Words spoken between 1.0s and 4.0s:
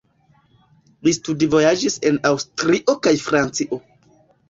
Li studvojaĝis en Aŭstrio kaj Francio.